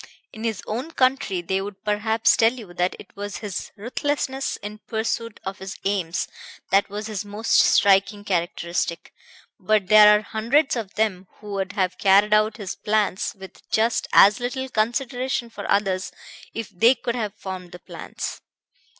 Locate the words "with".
13.37-13.61